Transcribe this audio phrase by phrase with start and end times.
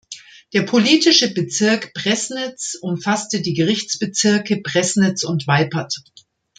[0.53, 5.93] Der politische Bezirk Preßnitz umfasste die Gerichtsbezirke Preßnitz und Weipert.